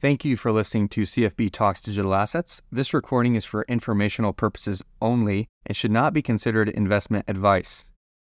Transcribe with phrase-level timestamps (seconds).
[0.00, 2.62] Thank you for listening to CFB Talks Digital Assets.
[2.70, 7.86] This recording is for informational purposes only and should not be considered investment advice.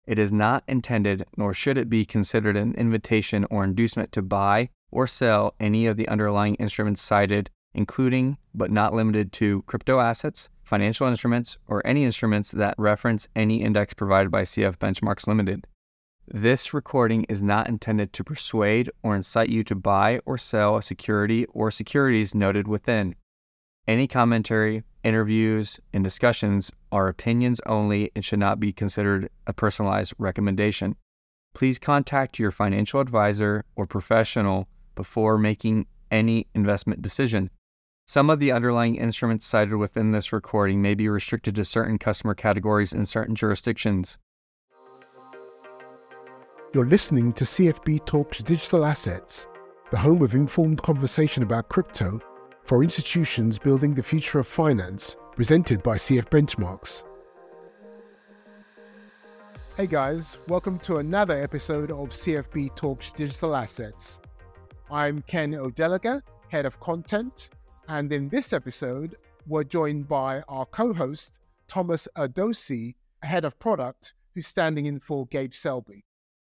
[0.06, 4.68] It is not intended, nor should it be considered an invitation or inducement to buy
[4.90, 10.50] or sell any of the underlying instruments cited, including but not limited to crypto assets,
[10.64, 15.66] financial instruments, or any instruments that reference any index provided by CF Benchmarks Limited.
[16.26, 20.82] This recording is not intended to persuade or incite you to buy or sell a
[20.82, 23.14] security or securities noted within.
[23.86, 30.14] Any commentary, interviews, and discussions are opinions only and should not be considered a personalized
[30.16, 30.96] recommendation.
[31.52, 37.50] Please contact your financial advisor or professional before making any investment decision.
[38.06, 42.34] Some of the underlying instruments cited within this recording may be restricted to certain customer
[42.34, 44.16] categories in certain jurisdictions.
[46.74, 49.46] You're listening to CFB Talks Digital Assets,
[49.92, 52.20] the home of informed conversation about crypto
[52.64, 57.04] for institutions building the future of finance, presented by CF Benchmarks.
[59.76, 64.18] Hey guys, welcome to another episode of CFB Talks Digital Assets.
[64.90, 67.50] I'm Ken Odeluga, Head of Content,
[67.86, 69.14] and in this episode,
[69.46, 71.34] we're joined by our co host,
[71.68, 76.04] Thomas Erdösi, Head of Product, who's standing in for Gabe Selby.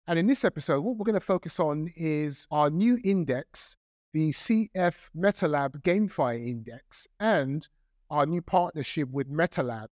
[0.10, 3.76] And in this episode, what we're going to focus on is our new index,
[4.14, 7.68] the CF MetaLab GameFi Index, and
[8.10, 9.88] our new partnership with MetaLab.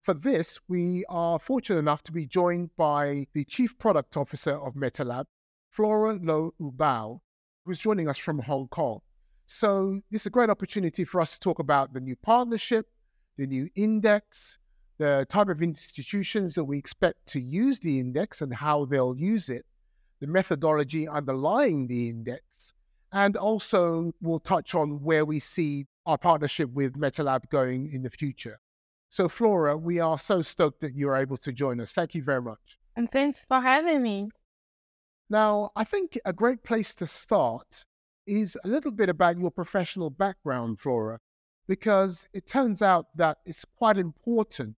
[0.00, 4.74] For this, we are fortunate enough to be joined by the Chief Product Officer of
[4.74, 5.24] MetaLab,
[5.68, 7.18] Flora Lou Yubao,
[7.64, 9.00] who's joining us from Hong Kong.
[9.46, 12.86] So, this is a great opportunity for us to talk about the new partnership,
[13.36, 14.56] the new index,
[14.98, 19.48] the type of institutions that we expect to use the index and how they'll use
[19.48, 19.64] it,
[20.20, 22.72] the methodology underlying the index,
[23.12, 28.10] and also we'll touch on where we see our partnership with MetaLab going in the
[28.10, 28.58] future.
[29.08, 31.92] So, Flora, we are so stoked that you're able to join us.
[31.92, 32.78] Thank you very much.
[32.96, 34.28] And thanks for having me.
[35.30, 37.84] Now, I think a great place to start
[38.26, 41.20] is a little bit about your professional background, Flora,
[41.66, 44.76] because it turns out that it's quite important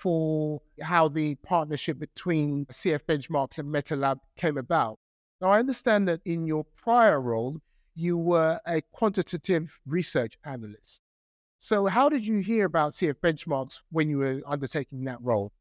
[0.00, 4.98] for how the partnership between CF Benchmarks and MetaLab came about.
[5.42, 7.58] Now, I understand that in your prior role,
[7.94, 11.02] you were a quantitative research analyst.
[11.58, 15.52] So, how did you hear about CF Benchmarks when you were undertaking that role?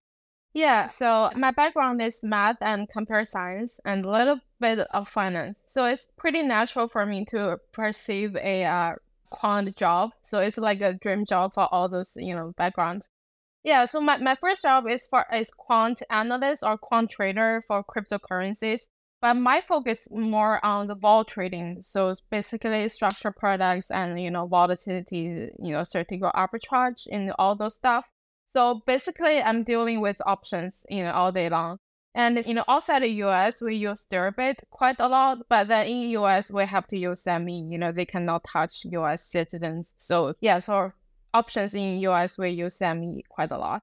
[0.53, 5.61] Yeah, so my background is math and computer science and a little bit of finance.
[5.67, 8.93] So, it's pretty natural for me to perceive a uh,
[9.31, 10.11] quant job.
[10.21, 13.09] So, it's like a dream job for all those, you know, backgrounds.
[13.63, 17.83] Yeah, so my, my first job is for is quant analyst or quant trader for
[17.83, 18.87] cryptocurrencies.
[19.21, 21.81] But my focus more on the vol trading.
[21.81, 27.55] So it's basically structured products and you know volatility, you know, statistical arbitrage and all
[27.55, 28.09] those stuff.
[28.55, 31.79] So basically I'm dealing with options, you know, all day long.
[32.15, 36.09] And you know, outside the US, we use Deribit quite a lot, but then in
[36.11, 37.71] US, we have to use CME.
[37.71, 39.93] You know, they cannot touch US citizens.
[39.97, 40.93] So yeah, so
[41.33, 43.81] options in US, we use CME quite a lot.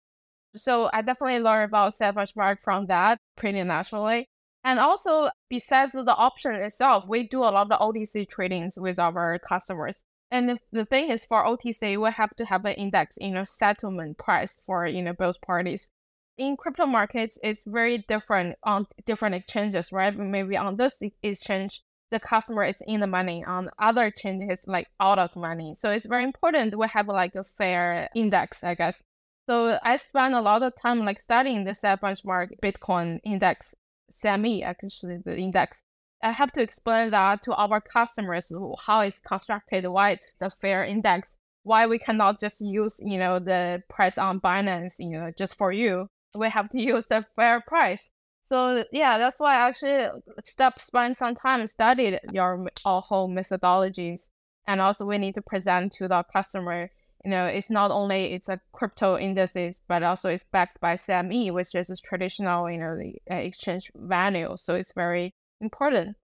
[0.57, 4.29] So I definitely learned about CF Benchmark from that pretty naturally.
[4.65, 9.39] And also, besides the option itself, we do a lot of OTC tradings with our
[9.39, 10.05] customers.
[10.31, 13.45] And the, the thing is, for OTC, we have to have an index, you know,
[13.45, 15.93] settlement price for you know both parties.
[16.37, 20.17] In crypto markets, it's very different on different exchanges, right?
[20.17, 25.19] Maybe on this exchange, the customer is in the money on other changes like out
[25.19, 25.75] of money.
[25.75, 29.03] So it's very important we have like a fair index i guess.
[29.49, 33.75] So i spend a lot of time like studying the CF Benchmark bitcoin index
[34.13, 35.83] cme actually the index.
[36.23, 38.51] I have to explain that to our customers
[38.87, 43.39] how it's constructed why it's the fair index why we cannot just use you know
[43.41, 46.09] the price on binance you know just for you.
[46.35, 48.11] We have to use the fair price
[48.49, 50.07] so yeah, that's why I actually
[50.45, 54.29] step spend some time studied your whole methodologies,
[54.67, 56.91] and also we need to present to the customer.
[57.25, 61.53] You know, it's not only it's a crypto indices, but also it's backed by CME,
[61.53, 64.55] which is a traditional, you know, the uh, exchange value.
[64.57, 66.17] So it's very important.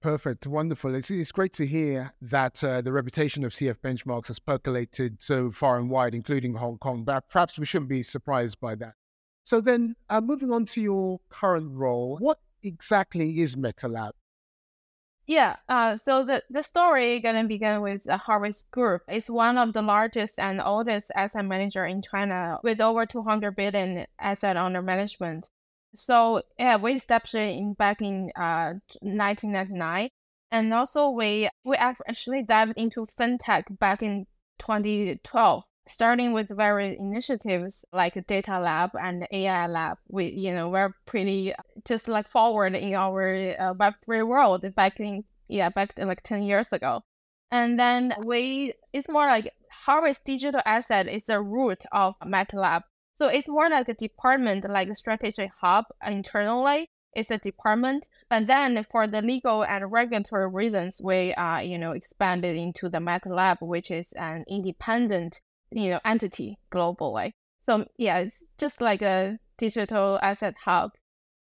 [0.00, 0.94] Perfect, wonderful.
[0.94, 5.50] It's, it's great to hear that uh, the reputation of CF benchmarks has percolated so
[5.50, 7.04] far and wide, including Hong Kong.
[7.04, 8.94] But perhaps we shouldn't be surprised by that.
[9.48, 14.10] So then, uh, moving on to your current role, what exactly is MetaLab?
[15.26, 19.04] Yeah, uh, so the, the story gonna begin with the Harvest Group.
[19.08, 24.04] It's one of the largest and oldest asset manager in China with over 200 billion
[24.20, 25.48] asset under management.
[25.94, 30.10] So yeah, we established in back in uh, 1999.
[30.50, 34.26] And also we we actually dived into fintech back in
[34.58, 40.94] 2012 starting with various initiatives like data lab and AI lab, we you know we're
[41.06, 41.52] pretty
[41.86, 46.22] just like forward in our uh, Web three world back in yeah back in like
[46.22, 47.02] ten years ago,
[47.50, 52.82] and then we it's more like Harvest Digital Asset is the root of MetaLab.
[53.14, 56.88] So it's more like a department, like a strategic hub internally.
[57.14, 61.92] It's a department, but then for the legal and regulatory reasons, we uh, you know
[61.92, 65.40] expanded into the MetaLab, which is an independent
[65.70, 67.32] you know entity globally.
[67.58, 70.92] So yeah, it's just like a digital asset hub.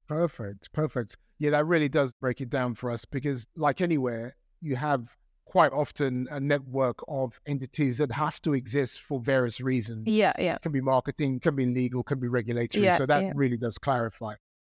[0.08, 1.18] Perfect, perfect.
[1.40, 5.16] Yeah, that really does break it down for us because, like anywhere, you have
[5.46, 10.08] quite often a network of entities that have to exist for various reasons.
[10.08, 10.58] Yeah, yeah.
[10.60, 12.86] Can be marketing, can be legal, can be regulatory.
[12.86, 13.32] Yeah, so that yeah.
[13.36, 14.36] really does clarify.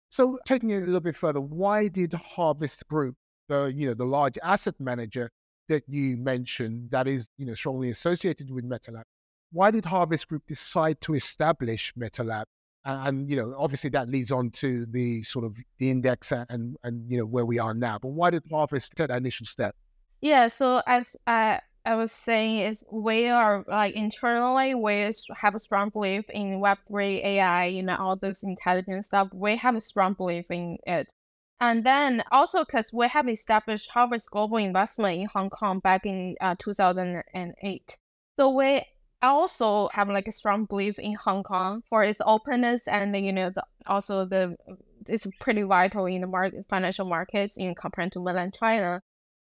[0.10, 3.16] So taking it a little bit further, why did Harvest Group,
[3.48, 5.31] the you know the large asset manager
[5.70, 9.04] that you mentioned, that is you know strongly associated with MetaLab,
[9.51, 12.45] why did Harvest Group decide to establish MetaLab?
[12.86, 16.77] And, and you know, obviously that leads on to the sort of the index and
[16.83, 17.97] and you know where we are now.
[18.00, 19.75] But why did Harvest take that initial step?
[20.21, 25.59] Yeah, so as I I was saying, is we are like internally we have a
[25.59, 29.30] strong belief in Web three AI, you know, all this intelligent stuff.
[29.33, 31.07] We have a strong belief in it.
[31.62, 36.36] And then also because we have established Harvest Global Investment in Hong Kong back in
[36.42, 37.97] uh, 2008.
[38.38, 38.83] So we
[39.22, 43.34] I also have like a strong belief in Hong Kong for its openness and you
[43.34, 44.56] know the, also the
[45.08, 49.02] it's pretty vital in the market financial markets in compared to mainland China.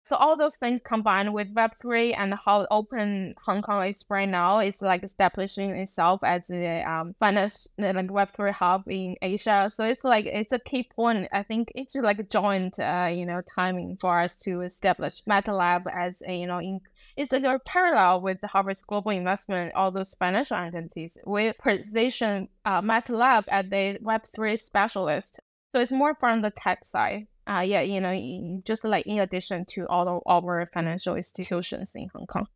[0.07, 4.59] So all those things combined with Web3 and how open Hong Kong is right now
[4.59, 9.69] is like establishing itself as a um, finance like Web3 hub in Asia.
[9.69, 11.27] So it's like it's a key point.
[11.33, 15.93] I think it's like a joint uh, you know timing for us to establish MetaLab
[15.93, 16.79] as a you know in
[17.17, 21.17] it's like a parallel with Harvest Global Investment, all those financial entities.
[21.25, 25.39] We position uh, MetaLab as the Web3 specialist.
[25.75, 29.65] So it's more from the tech side uh, yeah, you know, just like in addition
[29.65, 32.47] to all of our financial institutions in Hong Kong.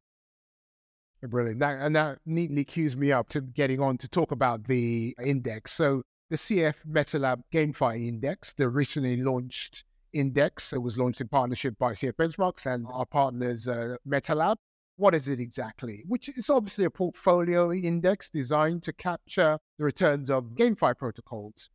[1.23, 1.59] Brilliant.
[1.59, 5.71] That, and that neatly cues me up to getting on to talk about the index.
[5.71, 11.77] So the CF MetaLab GameFi Index, the recently launched index, that was launched in partnership
[11.77, 14.57] by CF Benchmarks and our partners uh, MetaLab.
[14.97, 16.03] What is it exactly?
[16.07, 21.69] Which is obviously a portfolio index designed to capture the returns of GameFi protocols.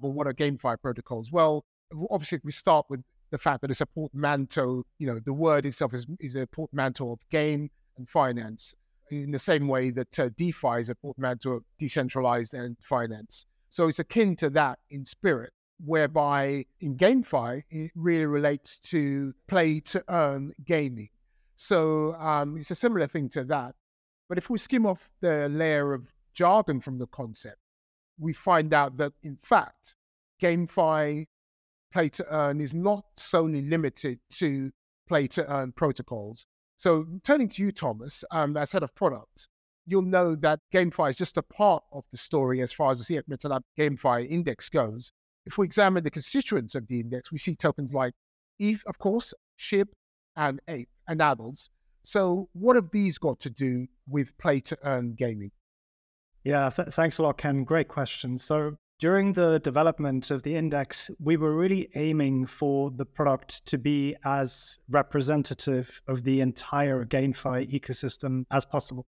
[0.00, 1.32] But what are GameFi protocols?
[1.32, 1.64] Well,
[2.10, 5.92] obviously we start with the fact that it's a portmanteau, you know, the word itself
[5.94, 8.74] is, is a portmanteau of game and finance
[9.10, 13.46] in the same way that uh, DeFi is a portmanteau of decentralized and finance.
[13.70, 15.52] So it's akin to that in spirit,
[15.84, 21.08] whereby in GameFi, it really relates to play to earn gaming.
[21.56, 23.74] So um, it's a similar thing to that.
[24.28, 27.58] But if we skim off the layer of jargon from the concept,
[28.18, 29.94] we find out that in fact,
[30.42, 31.26] GameFi
[31.92, 34.70] play to earn is not solely limited to
[35.08, 36.44] play to earn protocols.
[36.76, 39.48] So, turning to you, Thomas, um, as head of product,
[39.86, 43.14] you'll know that GameFi is just a part of the story as far as the
[43.16, 45.10] CF MetaLab GameFi index goes.
[45.48, 48.12] If we examine the constituents of the index, we see tokens like
[48.58, 49.88] ETH, of course, SHIB,
[50.36, 51.70] and APE, and others.
[52.02, 55.50] So, what have these got to do with play to earn gaming?
[56.44, 57.64] Yeah, th- thanks a lot, Ken.
[57.64, 58.36] Great question.
[58.36, 63.78] So, during the development of the index, we were really aiming for the product to
[63.78, 69.06] be as representative of the entire GameFi ecosystem as possible,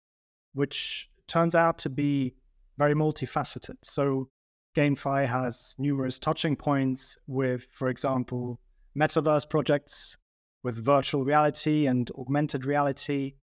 [0.54, 2.36] which turns out to be
[2.78, 3.74] very multifaceted.
[3.82, 4.28] So,
[4.76, 8.60] GameFi has numerous touching points with, for example,
[8.96, 10.16] metaverse projects,
[10.62, 13.34] with virtual reality and augmented reality,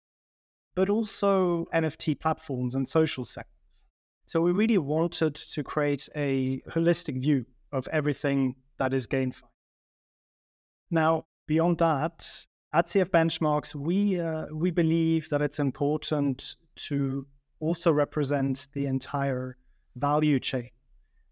[0.75, 3.85] but also NFT platforms and social sectors.
[4.25, 9.41] So we really wanted to create a holistic view of everything that is GameFi.
[10.91, 16.55] Now, beyond that, at CF Benchmarks, we uh, we believe that it's important
[16.87, 17.25] to
[17.59, 19.57] also represent the entire
[19.95, 20.69] value chain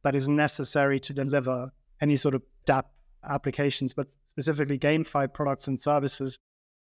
[0.03, 2.85] that is necessary to deliver any sort of DApp
[3.27, 6.37] applications, but specifically GameFi products and services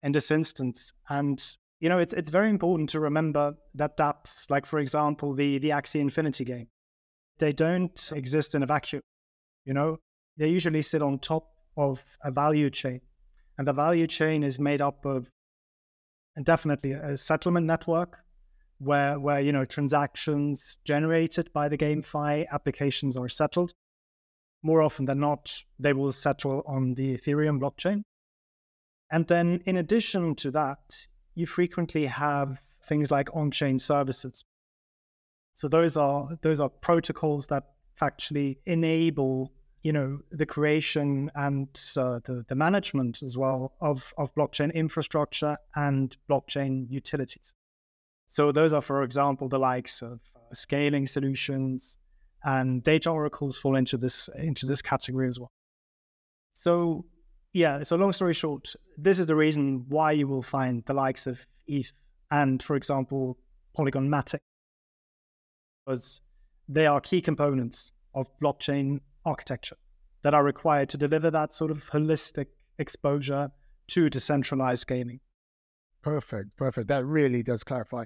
[0.03, 0.93] in this instance.
[1.09, 1.43] And
[1.79, 5.69] you know, it's it's very important to remember that dApps, like for example, the the
[5.69, 6.67] Axie Infinity game,
[7.39, 9.01] they don't exist in a vacuum.
[9.65, 9.97] You know,
[10.37, 13.01] they usually sit on top of a value chain,
[13.57, 15.29] and the value chain is made up of
[16.43, 18.19] definitely a settlement network
[18.81, 23.73] where where you know transactions generated by the GameFi applications are settled.
[24.63, 28.03] More often than not, they will settle on the Ethereum blockchain.
[29.11, 34.43] And then in addition to that, you frequently have things like on-chain services.
[35.53, 37.63] So those are those are protocols that
[38.01, 39.51] actually enable
[39.83, 45.57] you know the creation and uh, the, the management as well of, of blockchain infrastructure
[45.75, 47.53] and blockchain utilities
[48.31, 51.97] so those are for example the likes of uh, scaling solutions
[52.45, 55.51] and data oracles fall into this into this category as well
[56.53, 57.03] so
[57.51, 61.27] yeah so long story short this is the reason why you will find the likes
[61.27, 61.91] of eth
[62.31, 63.37] and for example
[63.75, 64.39] polygon matic
[65.85, 66.21] because
[66.69, 69.75] they are key components of blockchain architecture
[70.21, 72.47] that are required to deliver that sort of holistic
[72.77, 73.49] exposure
[73.87, 75.19] to decentralized gaming.
[76.01, 76.87] Perfect, perfect.
[76.87, 78.05] That really does clarify.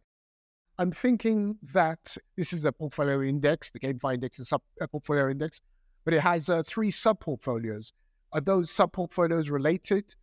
[0.77, 4.51] I'm thinking that this is a portfolio index, the GameFi index is
[4.81, 5.61] a portfolio index,
[6.03, 7.93] but it has uh, three sub portfolios.
[8.33, 10.15] Are those sub portfolios related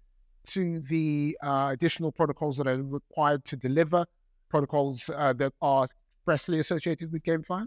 [0.48, 4.04] to the uh, additional protocols that are required to deliver
[4.50, 5.86] protocols uh, that are
[6.18, 7.66] expressly associated with GameFi?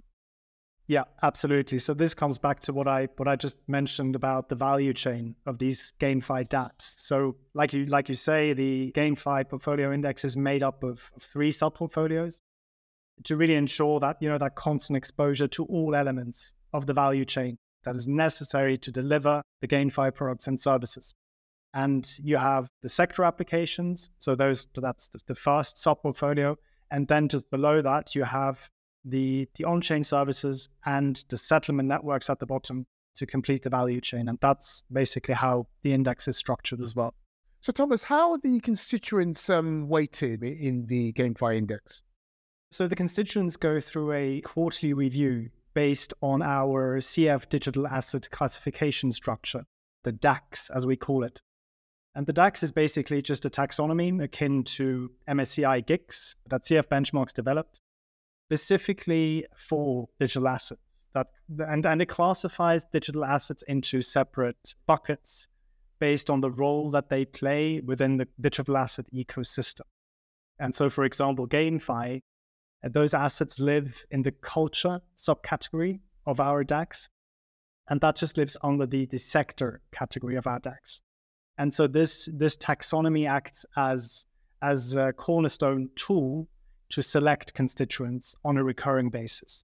[0.88, 1.80] Yeah, absolutely.
[1.80, 5.36] So this comes back to what I what I just mentioned about the value chain
[5.48, 6.94] of these GameFi DApps.
[7.00, 11.24] So like you like you say, the GameFi portfolio index is made up of, of
[11.24, 12.42] three sub portfolios
[13.24, 17.26] to really ensure that you know that constant exposure to all elements of the value
[17.26, 21.14] chain that is necessary to deliver the GameFi products and services.
[21.74, 24.10] And you have the sector applications.
[24.20, 26.58] So those that's the, the first sub portfolio.
[26.92, 28.70] And then just below that, you have
[29.04, 33.70] the, the on chain services and the settlement networks at the bottom to complete the
[33.70, 34.30] value chain.
[34.30, 37.14] And that's basically how the index is structured as well.
[37.62, 42.04] So, Thomas, how are the constituents um, weighted in the GameFi index?
[42.76, 49.14] So, the constituents go through a quarterly review based on our CF digital asset classification
[49.14, 49.64] structure,
[50.04, 51.42] the DACS, as we call it.
[52.16, 57.34] And the DACS is basically just a taxonomy akin to MSCI GICS that CF Benchmarks
[57.34, 57.80] developed
[58.50, 61.08] specifically for digital assets.
[61.14, 61.28] That
[61.58, 65.48] and, and it classifies digital assets into separate buckets
[66.00, 69.88] based on the role that they play within the digital asset ecosystem.
[70.60, 72.22] And so, for example, GameFi,
[72.84, 77.10] uh, those assets live in the culture subcategory of our DACS,
[77.88, 81.02] and that just lives under the, the sector category of our DACS.
[81.58, 84.26] And so this this taxonomy acts as
[84.62, 86.48] as a cornerstone tool
[86.90, 89.64] to select constituents on a recurring basis.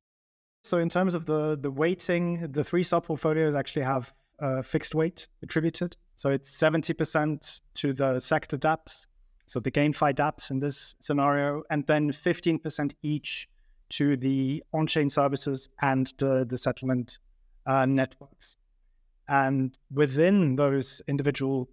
[0.64, 4.94] So, in terms of the, the weighting, the three sub portfolios actually have a fixed
[4.94, 5.98] weight attributed.
[6.16, 9.08] So, it's 70% to the sector dApps,
[9.48, 13.48] so the GameFi dApps in this scenario, and then 15% each
[13.90, 17.20] to the on chain services and the, the settlement
[17.66, 18.58] uh, networks.
[19.28, 21.70] And within those individual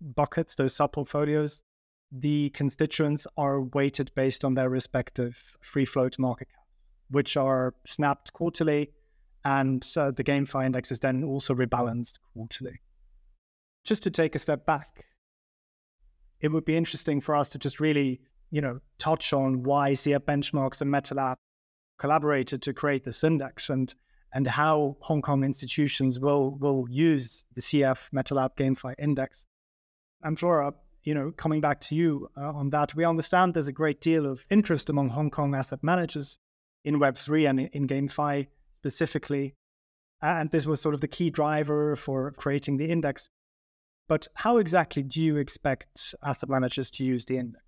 [0.00, 1.62] buckets, those sub portfolios,
[2.10, 8.32] the constituents are weighted based on their respective free float market caps, which are snapped
[8.32, 8.90] quarterly,
[9.44, 12.80] and uh, the GameFi index is then also rebalanced quarterly.
[13.84, 15.06] Just to take a step back,
[16.42, 18.20] it would be interesting for us to just really,
[18.50, 21.36] you know, touch on why CF Benchmarks and MetaLab
[21.98, 23.94] collaborated to create this index and
[24.34, 29.46] and how Hong Kong institutions will will use the CF MetaLab GameFi index.
[30.22, 33.72] And Flora, you know, coming back to you uh, on that, we understand there's a
[33.72, 36.38] great deal of interest among Hong Kong asset managers
[36.84, 39.54] in Web3 and in GameFi specifically.
[40.20, 43.28] And this was sort of the key driver for creating the index.
[44.12, 47.64] But how exactly do you expect asset managers to use the index?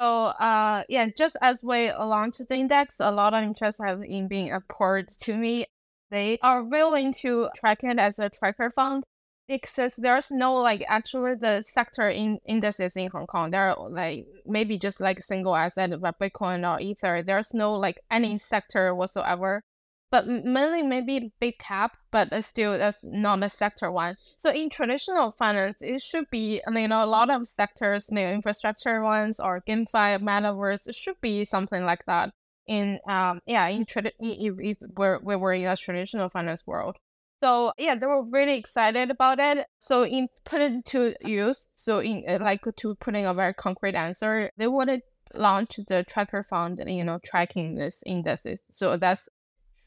[0.00, 4.28] So, uh, yeah, just as we launch the index, a lot of interest have in
[4.28, 5.66] being a port to me.
[6.12, 9.02] They are willing to track it as a tracker fund
[9.48, 13.50] because there's no like actually the sector in indices in Hong Kong.
[13.50, 17.24] There are like maybe just like single asset like Bitcoin or Ether.
[17.24, 19.64] There's no like any sector whatsoever.
[20.10, 24.16] But mainly maybe big cap, but still that's not a sector one.
[24.36, 28.32] So in traditional finance, it should be you know a lot of sectors, you know,
[28.32, 32.32] infrastructure ones or GameFi, metaverse, should be something like that.
[32.66, 36.96] In um yeah in if, if we're we were in a traditional finance world.
[37.42, 39.66] So yeah, they were really excited about it.
[39.78, 44.50] So in put to use, so in uh, like to putting a very concrete answer,
[44.58, 45.02] they wanted
[45.34, 48.60] launch the tracker fund, you know, tracking this indices.
[48.70, 49.28] So that's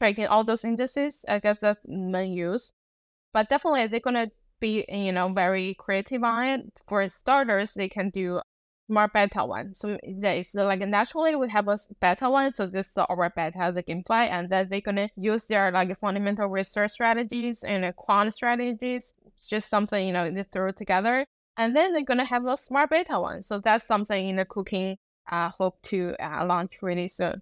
[0.04, 1.24] tracking all those indices.
[1.28, 2.72] I guess that's main use.
[3.32, 4.30] But definitely they're gonna
[4.60, 6.60] be you know very creative on it.
[6.86, 8.40] For starters, they can do
[8.86, 9.72] smart beta one.
[9.74, 12.54] So it's like naturally we have a beta one.
[12.54, 16.48] So this is our beta, the GameFi, and then they're gonna use their like fundamental
[16.48, 19.14] research strategies and quant strategies,
[19.48, 21.24] just something you know they throw together
[21.56, 23.46] And then they're gonna have those smart beta ones.
[23.46, 24.98] So that's something in the cooking.
[25.30, 27.40] Uh, hope to uh, launch really soon.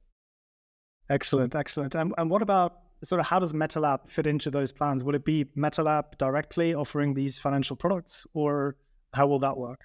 [1.10, 1.94] Excellent, excellent.
[1.94, 5.04] And, and what about sort of how does MetaLab fit into those plans?
[5.04, 8.76] Will it be MetaLab directly offering these financial products, or
[9.12, 9.80] how will that work?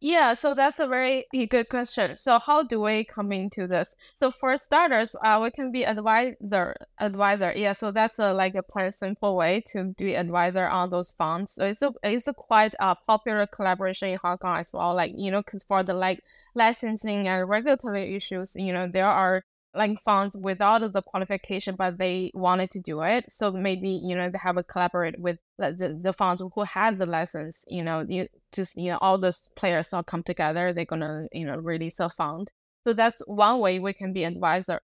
[0.00, 2.16] Yeah, so that's a very good question.
[2.16, 3.96] So how do we come into this?
[4.14, 6.76] So for starters, uh, we can be advisor.
[7.00, 7.72] Advisor, yeah.
[7.72, 11.54] So that's a, like a plain simple way to be advisor on those funds.
[11.54, 14.94] So it's a it's a quite a popular collaboration in Hong Kong as well.
[14.94, 16.22] Like you know, because for the like
[16.54, 19.42] licensing and regulatory issues, you know, there are
[19.78, 23.24] like funds without the qualification, but they wanted to do it.
[23.30, 27.06] So maybe you know they have a collaborate with the, the, funds who had the
[27.06, 27.64] license.
[27.68, 30.72] You know, you just you know all those players all come together.
[30.72, 32.50] They're gonna you know release a fund.
[32.86, 34.80] So that's one way we can be advisor.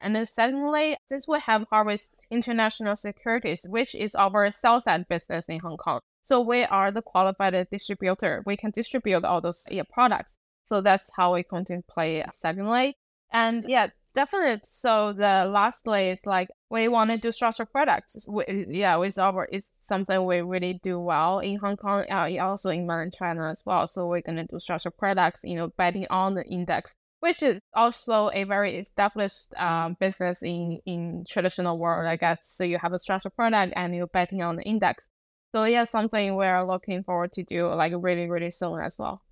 [0.00, 5.48] And then secondly, since we have Harvest International Securities, which is our sell side business
[5.48, 8.42] in Hong Kong, so we are the qualified distributor.
[8.46, 10.38] We can distribute all those yeah, products.
[10.64, 12.96] So that's how we contemplate secondly.
[13.32, 14.60] And yeah, definitely.
[14.64, 18.26] So the lastly is like we want to do structured products.
[18.28, 22.70] We, yeah, with our it's something we really do well in Hong Kong, uh, also
[22.70, 23.86] in mainland China as well.
[23.86, 28.30] So we're gonna do structured products, you know, betting on the index, which is also
[28.32, 32.40] a very established um, business in in traditional world, I guess.
[32.42, 35.08] So you have a structured product and you're betting on the index.
[35.54, 39.22] So yeah, something we're looking forward to do like really really soon as well.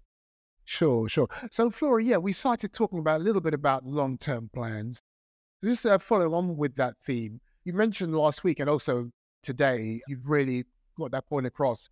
[0.65, 1.29] Sure, sure.
[1.51, 5.01] So, Flora, yeah, we started talking about a little bit about long term plans.
[5.63, 7.41] Just uh, follow on with that theme.
[7.65, 9.11] You mentioned last week and also
[9.43, 10.65] today, you've really
[10.99, 11.89] got that point across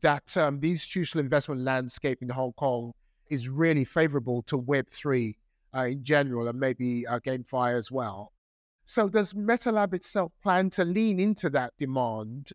[0.00, 2.92] that um, the institutional investment landscape in Hong Kong
[3.30, 5.34] is really favorable to Web3
[5.74, 8.32] uh, in general and maybe uh, GameFi as well.
[8.86, 12.50] So, does MetaLab itself plan to lean into that demand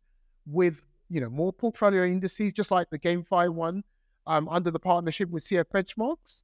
[0.46, 3.84] with you know more portfolio indices, just like the GameFi one?
[4.30, 6.44] Um, under the partnership with CF Benchmarks?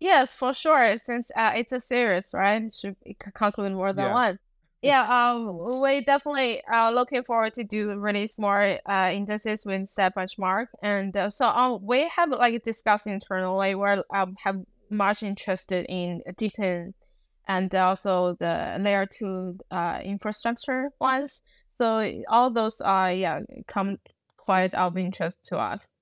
[0.00, 0.96] Yes, for sure.
[0.96, 2.62] Since uh, it's a series, right?
[2.62, 2.96] It should
[3.34, 4.14] conclude more than yeah.
[4.14, 4.38] one.
[4.80, 10.12] Yeah, um, we definitely are looking forward to do release more uh, indices with CF
[10.14, 13.74] Benchmark, and uh, so um, we have like discussed internally.
[13.74, 16.94] We're um, have much interested in different
[17.48, 21.42] and also the layer two uh, infrastructure ones.
[21.78, 23.98] So all those are yeah come
[24.36, 25.97] quite of interest to us.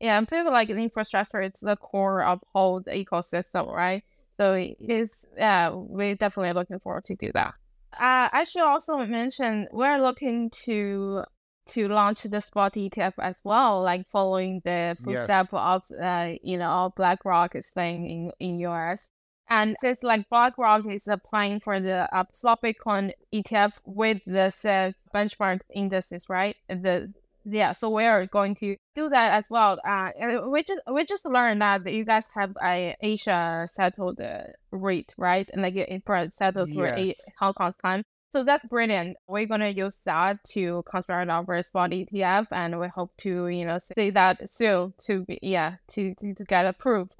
[0.00, 4.02] Yeah, I feel like infrastructure is the core of whole the ecosystem, right?
[4.36, 7.54] So it's yeah, we're definitely looking forward to do that.
[7.92, 11.24] Uh, I should also mention we're looking to
[11.66, 15.60] to launch the spot ETF as well, like following the footstep yes.
[15.62, 19.10] of uh, you know BlackRock is thing in in US.
[19.50, 22.24] And since like BlackRock is applying for the uh,
[22.62, 26.56] Bitcoin ETF with the uh, benchmark indices, right?
[26.68, 27.12] The
[27.50, 29.78] yeah, so we are going to do that as well.
[29.86, 30.10] Uh,
[30.48, 35.48] we just we just learned that you guys have a Asia settled uh, rate, right?
[35.52, 37.20] And like it for settled yes.
[37.38, 38.02] Hong Kong's time.
[38.32, 39.16] So that's brilliant.
[39.26, 43.78] We're gonna use that to construct our spot ETF, and we hope to you know
[43.78, 47.16] see that soon to be yeah to to, to get approved.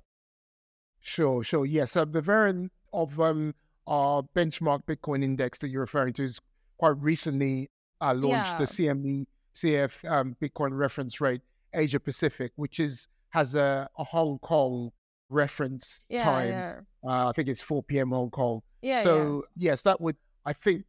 [1.00, 1.66] Sure, sure.
[1.66, 3.54] Yes, uh, the variant of um
[3.86, 6.40] our benchmark Bitcoin index that you're referring to is
[6.78, 8.52] quite recently uh, launched.
[8.52, 8.58] Yeah.
[8.58, 11.40] The CME CF um, Bitcoin reference rate
[11.74, 14.90] Asia Pacific, which is has a, a Hong Kong
[15.28, 16.48] reference yeah, time.
[16.48, 16.74] Yeah.
[17.04, 18.10] Uh, I think it's 4 p.m.
[18.10, 18.60] Hong Kong.
[18.82, 20.84] Yeah, so yes, that would I think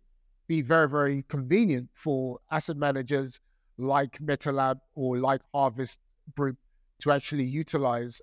[0.48, 3.40] be very very convenient for asset managers
[3.78, 6.00] like MetaLab or like Harvest
[6.36, 6.58] Group
[7.02, 8.22] to actually utilize.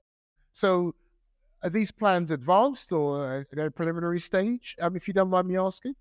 [0.53, 0.95] So
[1.63, 4.77] are these plans advanced or at a preliminary stage?
[4.81, 5.95] Um, if you don't mind me asking.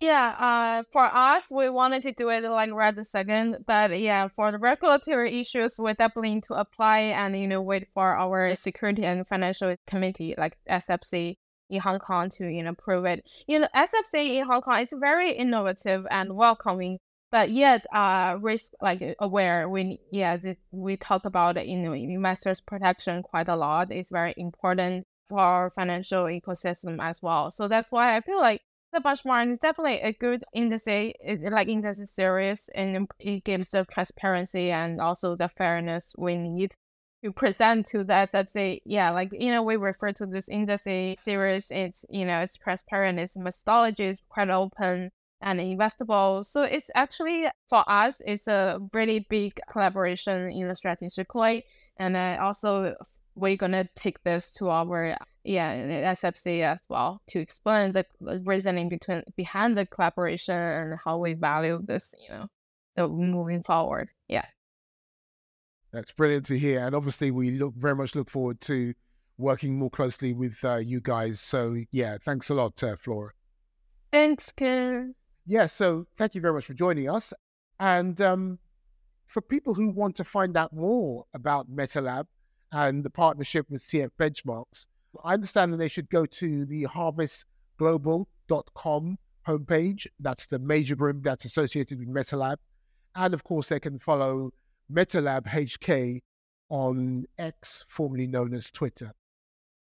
[0.00, 4.28] Yeah, uh, for us, we wanted to do it like right the second, but yeah,
[4.28, 8.54] for the regulatory issues, we definitely need to apply and you know wait for our
[8.54, 11.36] security and financial committee like SFC
[11.68, 13.28] in Hong Kong to you know prove it.
[13.48, 16.98] You know, SFC in Hong Kong is very innovative and welcoming,
[17.32, 19.68] but yet uh risk like aware.
[19.68, 20.36] We yeah
[20.70, 23.90] we talk about you know investors protection quite a lot.
[23.90, 27.50] It's very important for our financial ecosystem as well.
[27.50, 31.68] So that's why I feel like the benchmark is definitely a good industry, it, like
[31.68, 36.74] industry series, and it gives the transparency and also the fairness we need
[37.22, 38.80] to present to the SFC.
[38.84, 41.70] Yeah, like you know, we refer to this industry series.
[41.70, 43.18] It's you know, it's transparent.
[43.18, 46.44] Its methodology is quite open and investable.
[46.44, 51.64] So it's actually for us, it's a really big collaboration in a strategic way,
[51.98, 52.94] and uh, also
[53.34, 55.16] we're gonna take this to our
[55.48, 58.04] yeah and SFC as well to explain the
[58.44, 62.46] reasoning between behind the collaboration and how we value this, you know,
[62.96, 64.10] the moving forward.
[64.28, 64.44] Yeah.
[65.92, 66.84] That's brilliant to hear.
[66.84, 68.92] And obviously, we look very much look forward to
[69.38, 71.40] working more closely with uh, you guys.
[71.40, 73.32] So, yeah, thanks a lot, uh, Flora.
[74.12, 75.14] Thanks, Ken.
[75.46, 77.32] Yeah, so thank you very much for joining us.
[77.80, 78.58] And um,
[79.26, 82.26] for people who want to find out more about MetaLab
[82.70, 84.86] and the partnership with CF Benchmarks,
[85.24, 90.06] I understand that they should go to the harvestglobal.com homepage.
[90.20, 92.56] That's the major group that's associated with MetaLab.
[93.14, 94.52] And of course, they can follow
[94.92, 96.20] MetaLab HK
[96.68, 99.12] on X, formerly known as Twitter.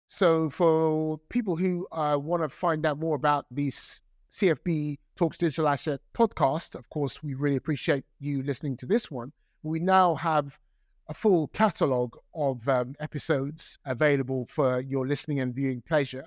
[0.07, 4.01] So, for people who uh, want to find out more about these
[4.31, 6.75] CFB Talks Digital Asset podcast.
[6.75, 9.33] Of course, we really appreciate you listening to this one.
[9.63, 10.59] We now have
[11.09, 16.25] a full catalog of um, episodes available for your listening and viewing pleasure.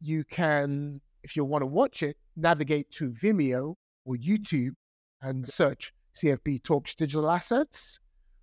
[0.00, 4.72] You can, if you want to watch it, navigate to Vimeo or YouTube
[5.22, 7.98] and search CFB Talks Digital Assets.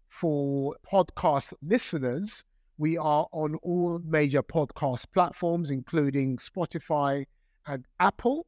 [0.09, 2.43] For podcast listeners,
[2.77, 7.25] we are on all major podcast platforms, including Spotify
[7.65, 8.45] and Apple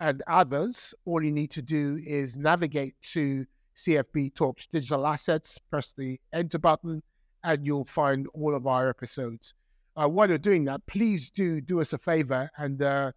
[0.00, 3.44] and others, all you need to do is navigate to
[3.78, 7.02] CFB Talks Digital Assets, press the enter button,
[7.44, 9.54] and you'll find all of our episodes.
[9.96, 13.12] Uh, while you're doing that, please do do us a favor and uh,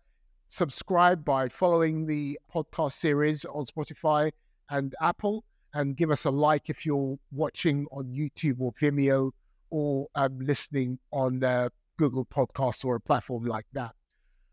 [0.47, 4.31] subscribe by following the podcast series on Spotify
[4.69, 5.43] and Apple,
[5.73, 9.31] and give us a like if you're watching on YouTube or Vimeo
[9.71, 13.95] or um, listening on uh, Google Podcasts or a platform like that.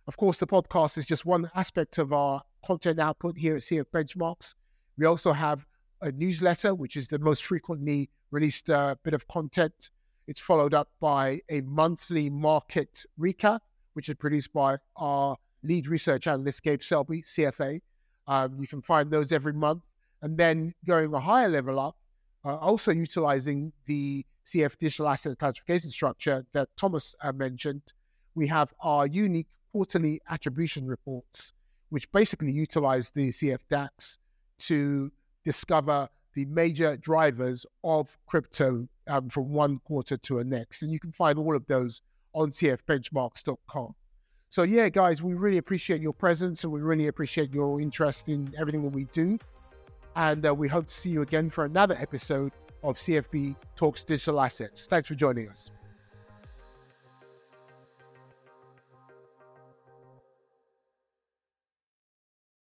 [0.07, 3.85] Of course, the podcast is just one aspect of our content output here at CF
[3.93, 4.55] Benchmarks.
[4.97, 5.67] We also have
[6.01, 9.91] a newsletter, which is the most frequently released uh, bit of content.
[10.27, 13.61] It's followed up by a monthly market recap,
[13.95, 17.81] which is produced by our lead research analyst, Gabe Selby, CFA.
[18.27, 19.83] Um, you can find those every month.
[20.23, 21.97] And then going a higher level up,
[22.45, 27.83] uh, also utilizing the CF digital asset classification structure that Thomas uh, mentioned,
[28.35, 31.53] we have our unique quarterly attribution reports,
[31.91, 34.19] which basically utilize the CF DACS
[34.59, 35.11] to
[35.49, 40.83] discover the major drivers of crypto um, from one quarter to the next.
[40.83, 42.03] And you can find all of those
[42.35, 43.95] on cfbenchmarks.com.
[44.51, 48.53] So, yeah, guys, we really appreciate your presence and we really appreciate your interest in
[48.59, 49.39] everything that we do.
[50.17, 54.39] And uh, we hope to see you again for another episode of CFB Talks Digital
[54.43, 54.87] Assets.
[54.87, 55.71] Thanks for joining us.